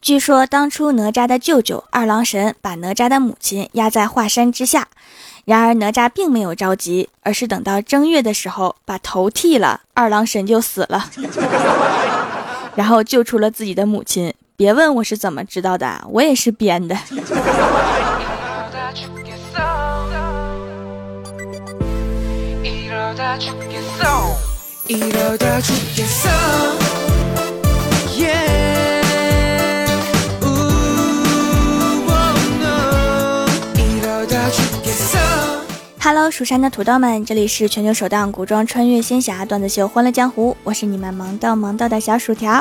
[0.00, 4.88] 据说当初哪吒的舅舅二郎神把哪吒的母亲压在华山之下，
[5.44, 11.04] 然而哪吒并没有着急，而是等到正月的时候把头剃了，二郎神就死了，
[12.74, 14.32] 然后救出了自己的母亲。
[14.56, 16.96] 别问我是怎么知道的，我也是编的。
[36.02, 42.58] Hello，蜀山的土豆们，这里是全球首档古装穿越仙侠段子秀《欢乐江湖》，我是你们萌到萌到的小薯条。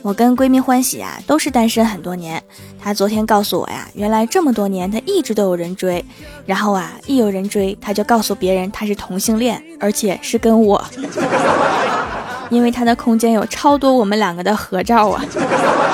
[0.00, 2.40] 我跟闺蜜欢喜啊，都是单身很多年。
[2.80, 6.04] 她昨天告诉我呀，原来这么多年她一直都有人追，
[6.46, 10.82] 然后啊，一有人追，她就告诉别人她是同性恋，而且是跟我，
[12.48, 15.24] 因为她的空间有超多我们两个的合照啊。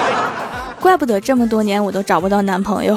[0.79, 2.96] 怪不得这么多年我都找不到男朋友。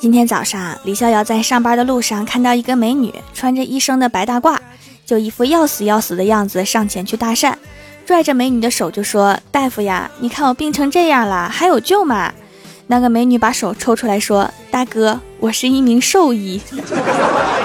[0.00, 4.56] 今天早上，李逍遥在上班的路上看到一个美女穿着医生的白大褂，
[5.06, 7.54] 就一副要死要死的样子上前去搭讪，
[8.04, 12.32] 拽着美女的手就说：“大夫呀，你看我病成这样了，还有救吗？”
[12.88, 16.60] 那个美女把手抽出来说：“大哥，我是一名兽医。”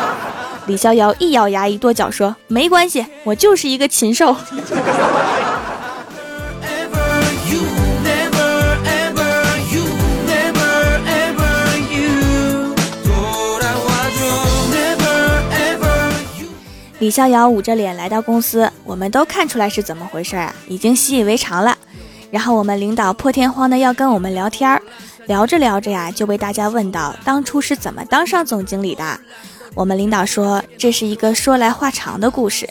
[0.68, 4.36] 李逍遥一咬牙，一跺脚说：“没关系，我就是一个禽兽。”
[17.00, 21.78] 李逍遥捂着脸来到公司，我们都看出来是怎么回事啊，已经习以为常了。
[22.30, 24.82] 然后我们领导破天荒的要跟我们聊天儿，
[25.26, 29.20] 聊着聊着呀，就被大家问到当初是怎么当上总经理的。
[29.76, 32.70] 我们领导说这是一个说来话长的故事。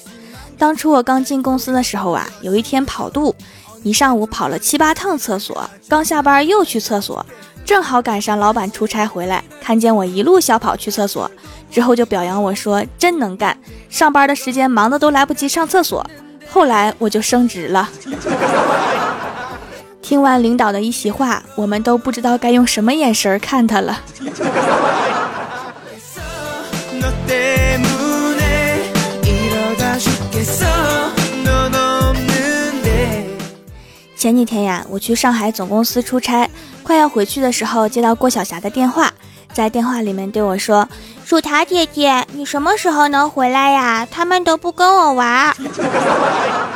[0.58, 3.34] 当初我刚进公司的时候啊，有一天跑肚，
[3.82, 7.24] 一上午跑了七八趟厕所，刚下班又去厕所。
[7.68, 11.30] 正好赶上老板出差回来，看见我一路小跑去厕所，
[11.70, 13.54] 之后就表扬我说：“真能干，
[13.90, 16.02] 上班的时间忙的都来不及上厕所。”
[16.50, 17.86] 后来我就升职了。
[20.00, 24.00] 听完领导的一席话，我们都不知道该用什么眼神看他了。
[34.18, 36.50] 前几天呀，我去上海总公司出差，
[36.82, 39.12] 快要回去的时候，接到郭晓霞的电话，
[39.52, 40.88] 在电话里面对我说
[41.24, 44.04] ：“薯条姐姐，你什么时候能回来呀？
[44.10, 45.54] 他们都不跟我玩。”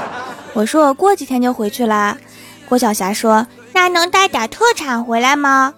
[0.55, 2.17] 我说：“我过几天就回去啦。”
[2.69, 3.45] 郭晓霞说
[3.75, 5.75] ：“那能带点特产回来吗？”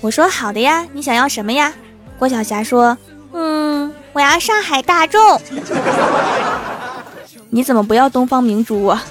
[0.00, 1.72] 我说：“好的呀，你想要什么呀？”
[2.16, 2.96] 郭晓霞说
[3.34, 5.40] ：“嗯，我要上海大众。”
[7.50, 9.02] 你怎么不要东方明珠啊？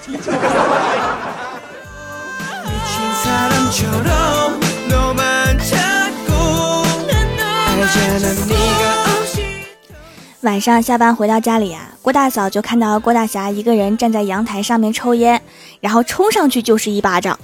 [10.42, 15.42] 晚上下班回到家里啊，郭大嫂就看到郭大侠一个人站在阳台上面抽烟，
[15.82, 17.38] 然后冲上去就是一巴掌。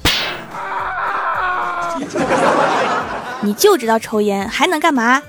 [3.41, 5.22] 你就知道抽烟，还能干嘛？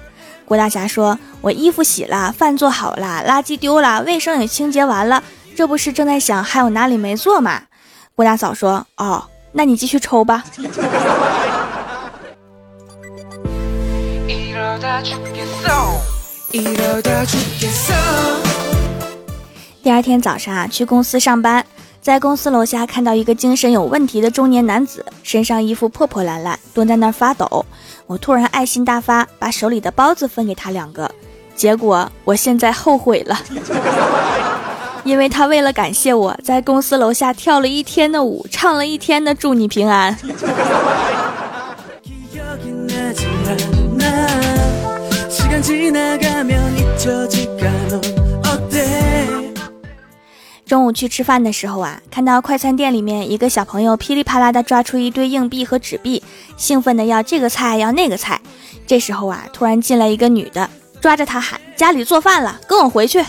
[0.44, 5.24] 郭大侠说：“我衣服洗了，饭做好了，垃圾丢了，卫生也清洁完了，
[5.56, 7.62] 这不是正在想还有哪里没做吗？”
[8.14, 9.24] 郭大嫂说：“哦。”
[9.56, 10.42] 那你继续抽吧。
[19.80, 21.64] 第二天早上啊，去公司上班，
[22.00, 27.64] 在公司楼下看到一个精神有问题的中年男子，身上衣服破破烂烂，蹲在那儿发抖。
[28.08, 31.08] 我突然爱心大发，把手里的包子分给他两个，
[31.54, 33.38] 结果我现在后悔了。
[35.04, 40.16] 因为他为了感谢我在公司楼下跳了一天的舞，唱了一天的祝你平安。
[50.66, 56.22] 中午去吃饭的时候啊，看到快餐店里面一个小朋友噼里啪啦的抓出一堆硬币和纸币，
[56.56, 58.40] 兴奋的要这个菜要那个菜。
[58.86, 60.68] 这时候啊，突然进来一个女的，
[61.00, 63.22] 抓着他喊：“家里做饭了，跟我回去。”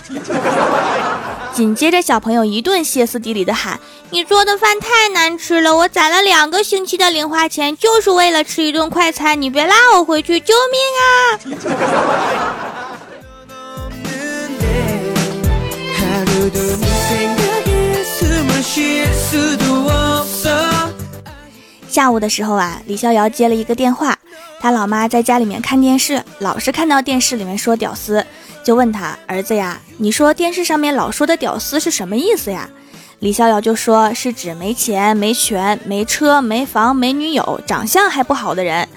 [1.55, 3.79] 紧接着，小朋友一顿歇斯底里的喊
[4.11, 11.07] ：“你做的饭太难吃了，我攒了两个星期的零花钱，就是为了吃一顿快餐，你别拉我回去，救命啊！”
[21.87, 24.19] 下午的时候啊，李逍遥接了一个电话。
[24.59, 28.25] 他老妈在家里面看电视，老是看到电视里面说屌丝，
[28.65, 32.67] 就问他儿子呀，你说电视上面老说的屌丝是什么意思呀？
[33.19, 38.87] 李逍遥就说是指没钱、没权、没车、没房、没女友、长相还不好的人。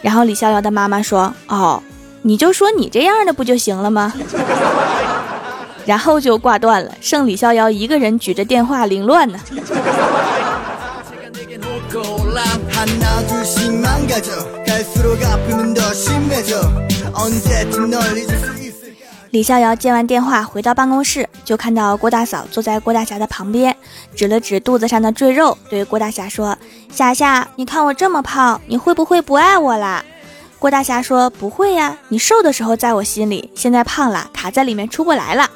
[0.00, 1.82] 然后李逍遥的妈妈说：“哦，
[2.22, 4.12] 你就说你这样的不就行了吗？”
[5.84, 9.38] 然后就挂断了，剩李逍遥一个人举着电话凌乱呢。
[19.30, 23.76] 李逍遥接完电话回到办公室，就看到郭大嫂坐在郭大侠的旁边，
[24.14, 26.56] 指了指肚子上的赘肉，对郭大侠说
[26.90, 30.02] ：“霞霞，你看我这么胖，你会不会不爱我啦？”
[30.58, 35.50] 郭大侠说：“不会呀，你瘦的时候在我心里，现在胖了，卡在里面出不来了。”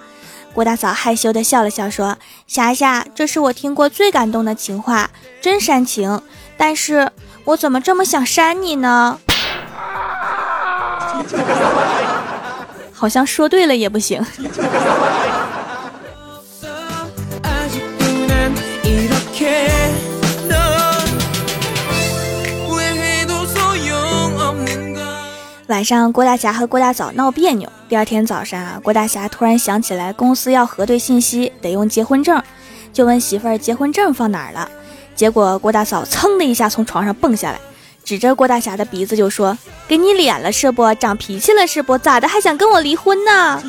[0.52, 5.08] 郭大嫂害羞的笑了笑说：“霞霞，这是我听过最感动的情话，
[5.40, 6.20] 真煽情。
[6.58, 7.10] 但是
[7.44, 9.18] 我怎么这么想扇你呢？
[13.02, 14.24] 好像说对了也不行。”
[25.66, 27.68] 晚上，郭大侠和郭大嫂闹别扭。
[27.88, 32.40] 第二天早上啊，郭大侠突然想起来公司要核对信息，得用结婚证，
[32.92, 34.70] 就问媳妇儿结婚证放哪儿了。
[35.16, 37.58] 结果郭大嫂噌的一下从床上蹦下来，
[38.04, 39.56] 指着郭大侠的鼻子就说
[39.86, 40.92] ：“给你脸了是不？
[40.96, 41.96] 长脾气了是不？
[41.96, 43.62] 咋的还想跟我离婚呢？”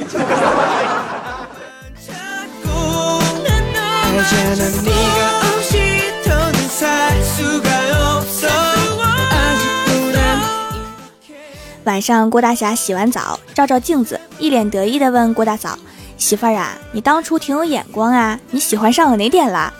[11.86, 15.77] 晚上，郭大侠洗完澡，照照镜子，一脸得意地问郭大嫂
[16.18, 19.74] ：“媳妇儿啊，你当初挺有眼光啊，你喜欢上我哪点了？”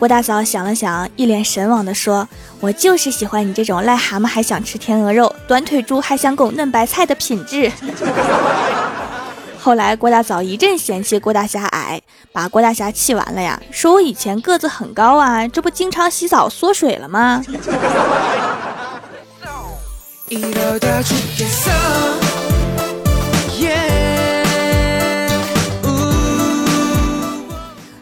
[0.00, 2.26] 郭大嫂想了想，一脸神往地说
[2.58, 7.70] ：“我就是喜欢你这种癞蛤蟆还想吃天鹅肉，短腿猪还想拱嫩白菜的品质。
[9.60, 12.00] ”后来，郭大嫂一阵嫌弃郭大侠矮，
[12.32, 17.44] 把郭大侠气完了呀，说我以前个子很高啊，这不经常洗澡缩水了吗？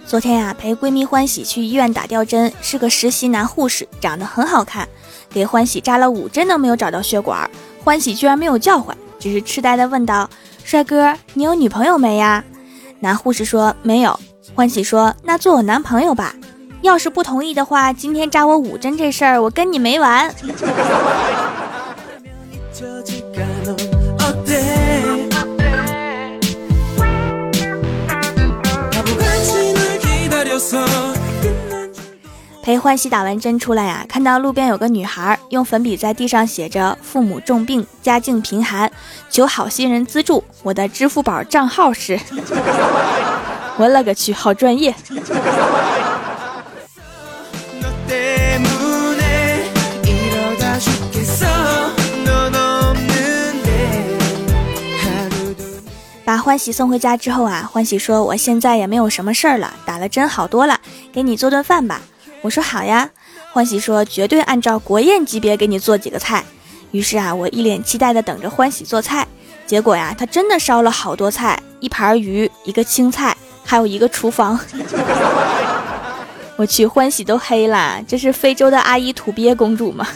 [0.08, 4.88] 昨天呀，陪闺蜜欢喜去医院打吊针，是个实习男护士，长得很好看，
[5.28, 7.48] 给欢喜扎了五针都没有找到血管，
[7.84, 10.30] 欢喜居然没有叫唤，只是痴呆的问道
[10.64, 12.42] ：“帅哥，你有女朋友没呀？”
[13.00, 14.18] 男护士说：“没有。”
[14.56, 16.34] 欢喜说：“那做我男朋友吧，
[16.80, 20.34] 要是不同意的话，今天扎我五针这事儿，我跟你没完。”
[32.62, 38.90] 陪欢喜打完针出来呀，看到路边有个女孩用粉笔在地上写着“父母重病，家境贫寒，
[39.30, 40.44] 求好心人资助”。
[40.62, 42.18] 我的支付宝账号是
[43.78, 44.94] 我勒个去，好专业！
[56.48, 60.80] 欢喜送回家之后啊，欢喜说：“我现在也没有什么事儿了，打了针好多了，
[61.12, 62.00] 给你做顿饭吧。”
[62.40, 63.10] 我说：“好呀。”
[63.52, 66.42] 欢喜说：“绝对按照国宴级别给你做几个菜。”
[66.90, 69.28] 于是啊，我一脸期待的等着欢喜做菜。
[69.66, 74.58] 结果呀，他真的烧了好多菜，一盘鱼，一个青菜，还有一个厨房。
[76.56, 80.08] 我去，欢喜都黑了，这是非洲的阿姨土鳖公主吗？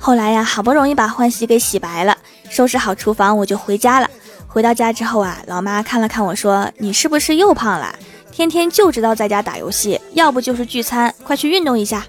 [0.00, 2.16] 后来呀，好不容易把欢喜给洗白了，
[2.48, 4.08] 收拾好厨房，我就回家了。
[4.48, 7.94] 回到家之后啊，老妈看了看我说：“你是不是又胖了？
[8.32, 12.06] 天天就知道在家打游戏，要不就是聚餐，快去运动一下。”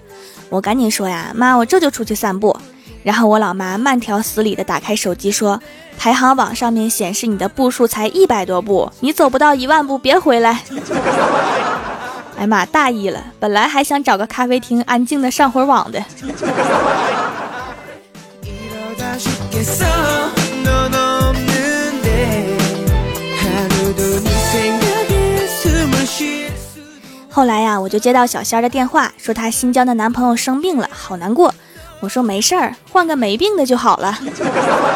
[0.48, 2.56] 我赶紧说呀：“妈，我这就出去散步。”
[3.06, 5.62] 然后我老妈慢条斯理的打开手机说
[5.96, 10.62] ：“排行榜上面显示你的步数才一百多步，你走不到一万步别回来。
[12.36, 16.04] ”哎妈，大意了，本来还想找个咖啡厅安静的上会儿网的。
[27.30, 31.54] 后来呀，我就接到小仙儿的电话，说她新交的男朋友生病了，好难过。
[32.00, 34.18] 我说没事儿，换个没病的就好了。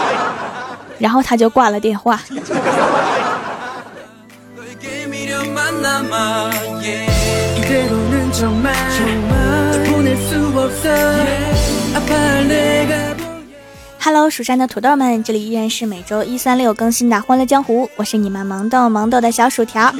[0.98, 2.20] 然后他就挂了电话。
[14.02, 19.92] Hello，蜀山的土豆们，这里依然是每周一、三、六更新的《欢乐江湖》，我是你们萌豆萌豆的小薯条。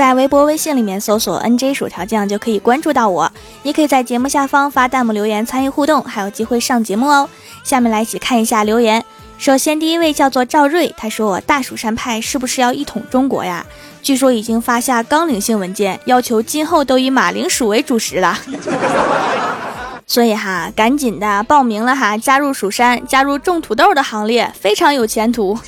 [0.00, 3.30] 在微博、微信里面搜索 “nj 薯条酱”就可以关注到我，
[3.62, 7.28] 也可以在节目下方发弹幕留言参与互动，还有机会上节目哦。
[7.62, 9.04] 下面来一起看一下留言。
[9.36, 13.66] 首先，第一位叫做赵瑞，他说：“我大蜀山派是不是要一统中国呀？
[14.00, 18.38] 据说已经发下纲领性文件，要求今后都以马铃薯为主食了。
[20.08, 25.58] ”所以哈，赶紧的报名了哈，加入蜀山，加入种土豆的行列，非常有前途。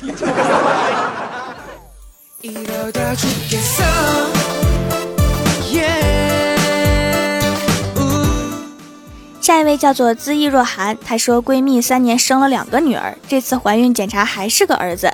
[9.39, 15.09] 下一位叫做恣意若寒，她说闺蜜三年生了两个女儿，这次怀孕检查还是个儿子。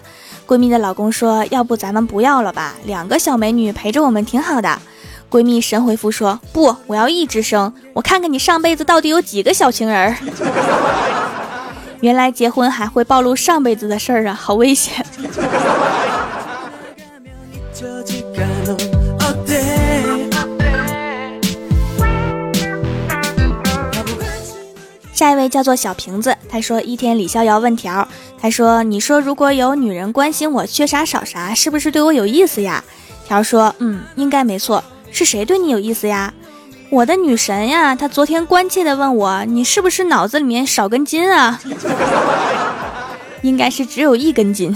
[0.47, 4.79] 闺蜜的老公说，要不咱们不要了吧，两个小美女陪着我们挺好的。
[5.29, 10.15] 闺蜜神回复说：“不，我要一直生，我看看你上辈子到底有几个小情人。
[12.01, 15.05] ”原来结婚还会暴露上辈子的事儿啊，好危险！
[25.19, 28.07] 下一位叫做小瓶子，他说一天李逍遥问条，
[28.41, 32.81] 他说：“你说如果有女人关心我缺啥少啥，是不是对我有意思呀？”
[33.27, 36.33] 条说：“嗯，应该没错。”是谁对你有意思呀？
[36.89, 37.93] 我的女神呀！
[37.93, 41.59] 她昨天关切的问我：“你是不是脑子里面少根筋啊？”
[43.43, 44.73] 应该是只有一根筋。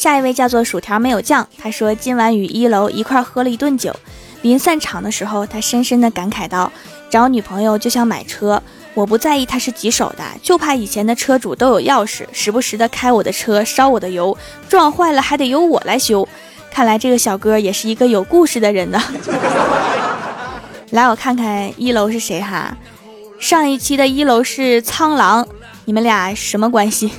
[0.00, 3.94] 下一位叫做薯条没有酱，他说今晚与一楼一块喝了一顿酒，
[4.40, 6.72] 临散场的时候，他深深的感慨道
[7.10, 8.62] ：“找女朋友就像买车。”
[8.96, 14.34] 我不在意他是几手的，就怕以前的车主都有钥匙，时不时的开我的车，烧我的油，
[14.70, 16.26] 撞坏了还得由我来修。
[16.70, 18.98] 看来这个小哥也是一个有故事的人呢。
[20.92, 22.74] 来，我看看一楼是谁哈？
[23.38, 25.46] 上一期的一楼是苍狼，
[25.84, 27.12] 你们俩什么关系？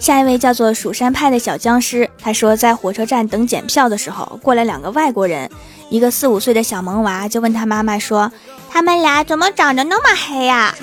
[0.00, 5.50] 下一位叫做蜀山派的小僵尸，他说在火车站等检票的时候，过来两个外国人，
[5.88, 8.30] 一个四五岁的小萌娃就问他妈妈说
[8.70, 10.74] ：“他们俩怎么长得那么黑呀？”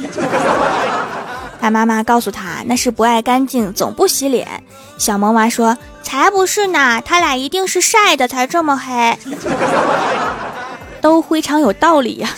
[1.61, 4.63] 他妈妈告诉他那是不爱干净，总不洗脸。
[4.97, 9.17] 小萌娃说：“才不是呢，他俩一定是晒的才这么黑。”
[11.01, 12.29] 都非常有道理呀。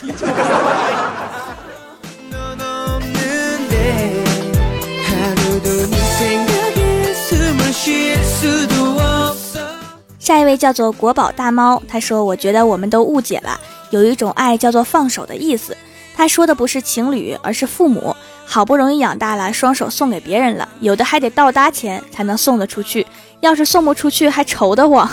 [10.19, 15.75] 下一位叫做国宝大猫，他说：“我觉得我们都误解了，有一种爱叫做放手的意思。
[16.15, 18.15] 他说的不是情侣，而是父母，
[18.45, 23.05] 好不容易养大了，双手送给别人了，有的还得倒搭钱才能送得出去，
[23.41, 25.09] 要是送不出去，还愁得慌。”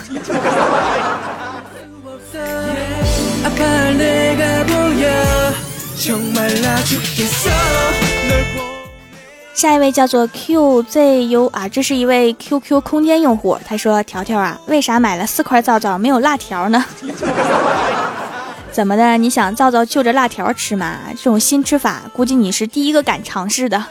[9.54, 13.58] 下一位叫做 QZU 啊，这是一位 QQ 空间用户。
[13.66, 16.84] 他说：“条条啊，为啥买了四块皂皂没有辣条呢？
[18.72, 19.18] 怎么的？
[19.18, 20.96] 你想皂皂就着辣条吃吗？
[21.10, 23.84] 这种新吃法，估计你是第一个敢尝试的。”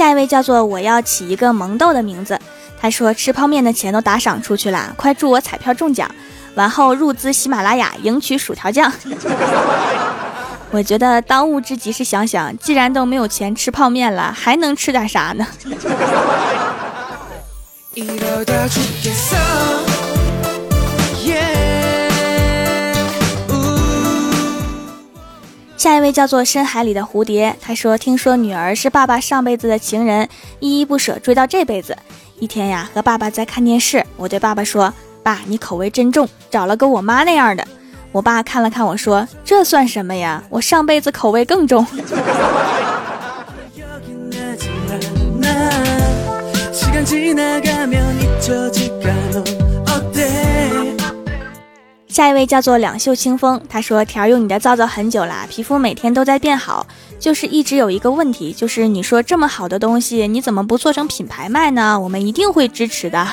[0.00, 2.40] 下一位叫做我要起一个萌豆的名字。
[2.80, 6.10] 他说：“吃泡面的钱都打赏出去了，快祝我彩票中奖，
[6.54, 8.90] 完后入资喜马拉雅，赢取薯条酱。
[10.72, 15.46] ”我觉得当务之急是想想，既然都没有钱吃泡面了，还能吃点啥呢？
[25.80, 31.96] 下一位叫做深海里的蝴蝶，他说：“听说女儿是爸爸上辈子的情人，依依不舍追到这辈子。”
[32.38, 34.92] 一天呀，和爸爸在看电视，我对爸爸说
[35.24, 37.66] ：“爸，你口味真重，找了个我妈那样的。”
[38.12, 40.44] 我爸看了看我说：“这算什么呀？
[40.50, 41.82] 我上辈子口味更重。
[52.10, 56.84] ”下一位叫做两袖清风，他说：“条用你的皂皂很久了，皮肤每天都在变好，
[57.20, 61.98] 就是一直有一个问题，就是你说这么好的东西，你怎么不做成品牌卖呢？
[62.00, 63.24] 我们一定会支持的。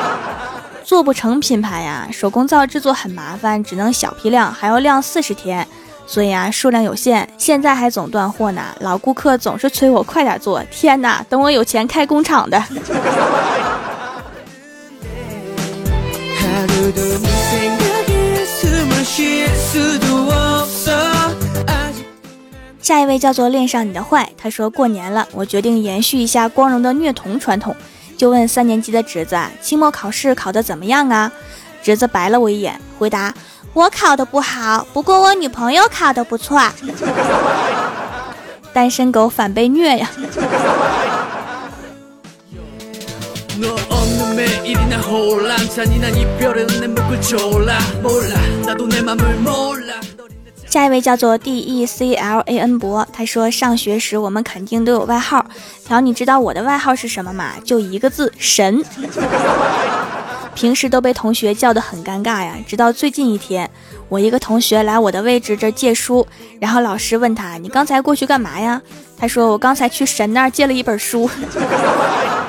[0.84, 5.66] 做不成品牌呀，手工皂制作很麻烦，只能小批量，还要晾四十天，
[6.06, 8.62] 所以啊，数量有限，现在还总断货呢。
[8.80, 12.62] 老顾客总是催我快点做，天哪，等我有钱开工厂的。
[22.80, 27.76] 下一位叫做恋上你的坏，他说过年了，我决定延续一下光荣的虐童传统，
[28.16, 31.30] 就问三年级的侄子，期末考试考得怎么样啊？
[31.82, 33.32] 侄子白了我一眼，回答。
[33.72, 36.60] 我考的不好，不过我女朋友考的不错。
[38.72, 40.10] 单身狗反被虐呀！
[50.68, 55.44] 下一位叫做 D E C L A N 博，他说上学时我们肯定都有外号。
[55.84, 57.54] 条，你知道我的外号是什么吗？
[57.64, 58.84] 就一个字，神。
[60.54, 63.70] 平时都被同学叫得很尴尬呀，直到最近一天，
[64.08, 66.26] 我一个同学来我的位置这借书，
[66.60, 68.82] 然后老师问他：“你刚才过去干嘛呀？”
[69.16, 71.30] 他说：“我刚才去神那儿借了一本书。”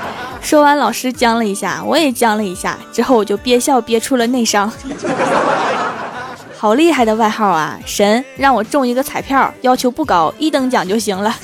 [0.41, 4.71] 说完，老师僵了一下，我也僵了一下，之后我就憋笑憋出了内伤。
[6.57, 7.79] 好厉害的外号啊！
[7.85, 11.35] 神让我中一个彩票，要求不高，一等奖就行了。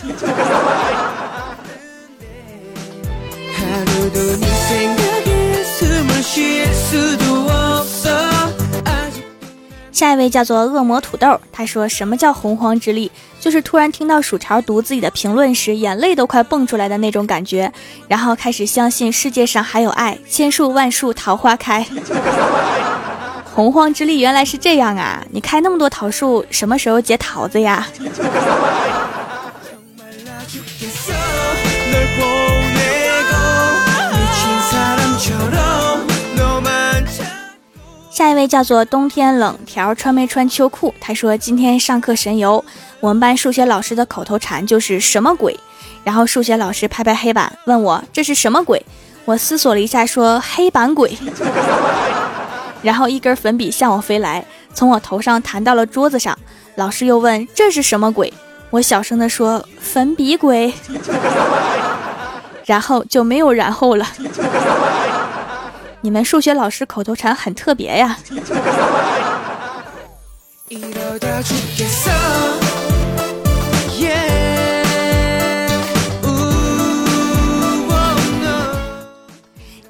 [9.97, 13.11] 下一位叫做恶魔土豆，他说：“什么叫洪荒之力？
[13.39, 17.73] 就是突然听到薯条读自己的评论时，眼泪都快蹦出来的那种感觉，
[18.07, 21.83] 然后开始相信世界上还有爱，千树万树桃花开。
[23.55, 25.25] 洪荒之力原来是这样啊！
[25.31, 27.87] 你开那么多桃树，什么时候结桃子呀？”
[38.17, 40.91] 下一位叫做冬天冷条穿没穿秋裤？
[40.99, 42.65] 他说今天上课神游，
[42.99, 45.55] 我们班数学老师的口头禅就是什么鬼？
[46.03, 48.83] 然后数学老师拍拍黑板问我这是什么鬼？
[49.25, 51.15] 我思索了一下说黑板鬼。
[52.81, 54.43] 然后一根粉笔向我飞来，
[54.73, 56.35] 从我头上弹到了桌子上。
[56.73, 58.33] 老师又问这是什么鬼？
[58.71, 60.73] 我小声的说粉笔鬼。
[62.65, 64.07] 然后就没有然后了。
[66.01, 68.17] 你们数学老师口头禅很特别呀。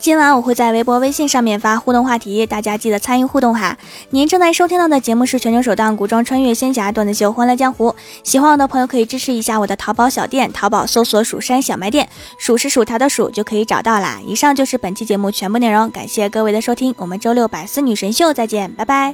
[0.08, 3.78] 今晚我会在微博、微信上面发互动话题，大家记得参与互动哈。
[4.12, 7.90] 您正在收听到的节目是全球首档古装穿越仙侠段子秀《欢乐江湖》，
[8.24, 12.08] 喜欢我的朋友可以支持一下我的淘宝小店，淘宝搜索“蜀山小卖店”，
[12.40, 14.22] 数是薯条的数就可以找到啦。
[14.26, 19.14] 以上就是本期节目全部内容，感谢各位的收听，我们周六百思女神秀再见，拜拜。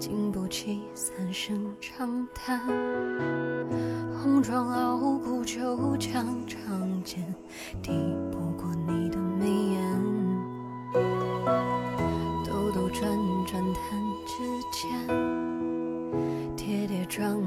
[0.00, 2.58] 经不起三声长叹。
[4.20, 7.24] 红妆傲骨，就将长剑，
[7.82, 7.90] 抵
[8.30, 9.80] 不过你的眉眼。
[12.44, 13.10] 兜兜转
[13.46, 14.84] 转弹指间，
[16.54, 17.40] 跌跌撞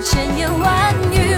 [0.00, 1.33] 千言万语。